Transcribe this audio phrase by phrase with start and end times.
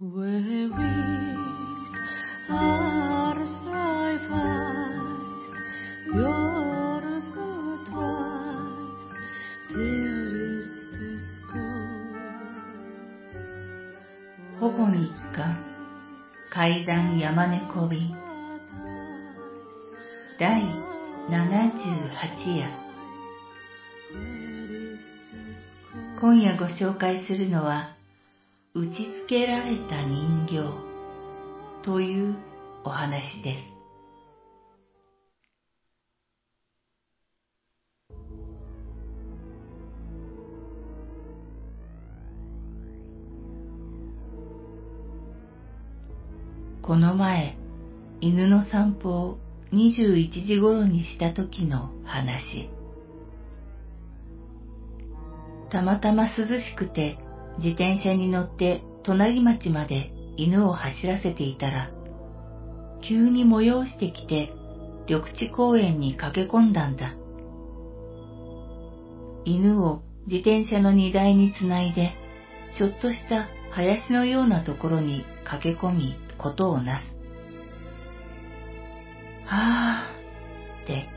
[0.00, 0.70] Where is
[2.48, 3.34] our
[3.66, 4.20] eyes?
[6.14, 7.02] Your
[9.70, 11.82] is the school.
[14.60, 15.58] 保護日刊
[16.48, 18.14] 階段山猫便
[20.38, 20.62] 第
[21.28, 22.70] 78夜
[26.20, 27.97] 今夜ご紹介するのは
[28.74, 30.62] 打ち付けられた人形
[31.82, 32.36] という
[32.84, 33.78] お話です。
[46.82, 47.56] この前、
[48.20, 49.38] 犬の散歩を
[49.72, 52.68] 21時頃にした時の話。
[55.70, 57.18] たまたま涼しくて
[57.58, 61.90] 自転車に乗って隣町まで犬を走らせていたら、
[63.06, 64.52] 急に催してきて
[65.08, 67.14] 緑地公園に駆け込んだんだ。
[69.44, 72.12] 犬を自転車の荷台につないで、
[72.76, 77.04] ちょっとした林のようなところに駆け込み、ことをなす。
[79.46, 81.08] はぁ、って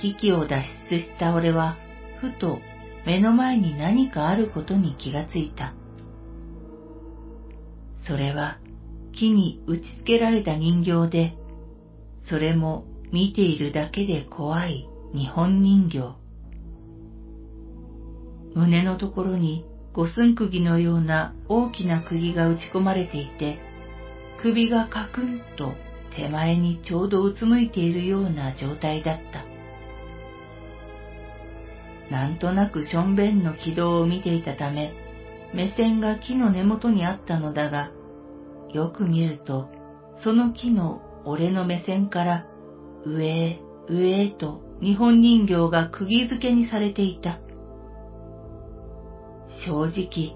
[0.00, 1.76] 危機を脱出した俺は、
[2.20, 2.60] ふと
[3.04, 5.74] 目の前に何かあることに気がついた。
[8.06, 8.58] それは
[9.12, 11.36] 木に打ち付けられた人形で、
[12.28, 16.14] それも見ているだけで怖い日本人形。
[18.54, 23.58] 胸のところに五寸釘のような大きな釘が打ち込まれていて、
[24.40, 25.74] 首がカクンと
[26.16, 29.44] 手前にちょうどうつむいているような状態だった。
[32.10, 34.92] なんとなくしょんべんの軌道を見ていたため、
[35.54, 37.92] 目線が木の根元にあったのだが、
[38.72, 39.68] よく見ると、
[40.22, 42.46] その木の俺の目線から
[43.04, 47.40] 上へ上へと日本人形が釘付けにされていた。
[49.66, 50.34] 正直、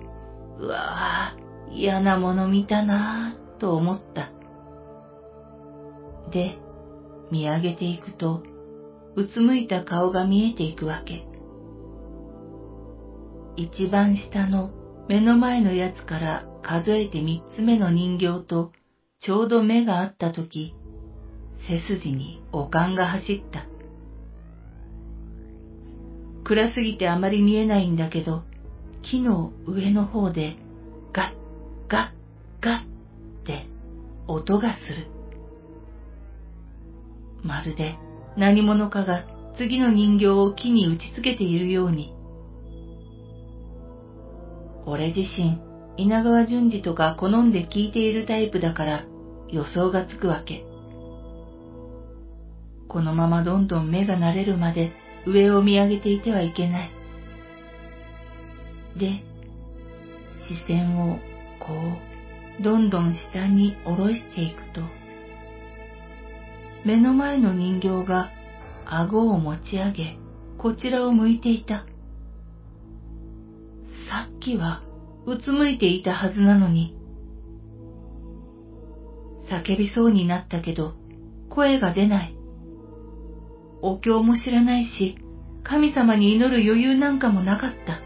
[0.59, 4.31] うわぁ、嫌なもの見たなぁと思った。
[6.31, 6.59] で、
[7.31, 8.43] 見上げていくと、
[9.17, 11.27] うつむいた顔が見えていくわけ。
[13.57, 14.71] 一番下の
[15.09, 18.73] 目の前のやつから数えて三つ目の人形と
[19.21, 20.75] ちょうど目が合ったとき、
[21.69, 23.67] 背筋におかんが走った。
[26.45, 28.43] 暗すぎてあまり見えないんだけど、
[29.03, 30.57] 木の上の方で
[31.13, 31.35] ガッ
[31.89, 32.13] ガ
[32.61, 32.87] ッガッっ
[33.45, 33.67] て
[34.27, 35.09] 音がする。
[37.45, 37.97] まるで
[38.37, 39.25] 何者かが
[39.57, 42.16] 次の人形を木に打ちつけているように、
[44.89, 45.59] 俺自身、
[45.97, 49.05] 稲川淳二とか好んで聞いているタイプだから
[49.51, 50.65] 予想がつくわけ。
[52.89, 54.93] このままどんどん目が慣れるまで
[55.27, 56.91] 上を見上げていてはいけない。
[58.97, 59.25] で、
[60.49, 61.19] 視線を
[61.59, 61.75] こ
[62.61, 64.83] う、どんどん下に下ろしていくと、
[66.85, 68.31] 目の前の人形が
[68.85, 70.17] 顎を持ち上げ、
[70.59, 71.85] こちらを向いていた。
[74.09, 74.83] さっきは
[75.27, 76.97] うつむいていたはずなのに。
[79.51, 80.95] 叫びそうになったけど、
[81.51, 82.37] 声が出ない。
[83.83, 85.19] お経も知らないし、
[85.65, 88.01] 神様に祈る余裕なんかもなかった。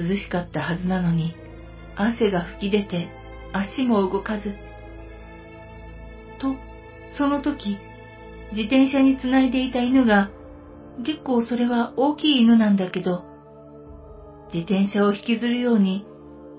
[0.00, 1.34] 涼しかったはずなのに、
[1.96, 3.08] 汗が吹き出て
[3.52, 4.54] 足も動かず。
[6.40, 6.54] と、
[7.16, 7.76] その時、
[8.52, 10.30] 自転車につないでいた犬が
[11.04, 13.24] 結構それは大きい犬なんだけど、
[14.52, 16.06] 自転車を引きずるように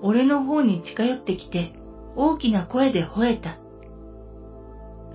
[0.02, 1.74] 俺の方に近寄ってきて
[2.16, 3.58] 大きな声で吠えた。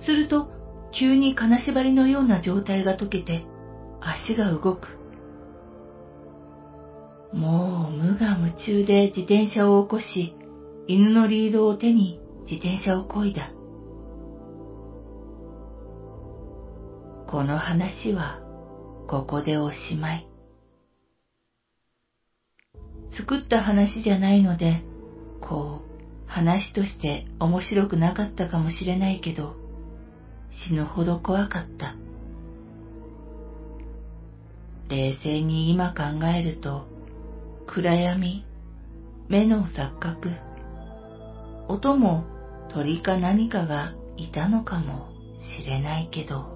[0.04, 0.48] すると
[0.92, 3.46] 急に金縛りのような状態が解けて
[4.00, 4.98] 足が動く。
[7.32, 10.34] もう無我夢中で自転車を起こし
[10.86, 13.52] 犬のリードを手に自転車を漕いだ。
[17.26, 18.45] この話は
[19.08, 20.26] ここでおしまい。
[23.16, 24.82] 作った話じゃないので、
[25.40, 25.80] こ
[26.26, 29.54] う、話として面白くなかったかもしれないけど、
[30.68, 31.94] 死ぬほど怖かった。
[34.88, 36.86] 冷静に今考えると、
[37.68, 38.44] 暗闇、
[39.28, 40.32] 目の錯覚、
[41.68, 42.24] 音も
[42.70, 45.08] 鳥か何かがいたのかも
[45.58, 46.55] しれないけど、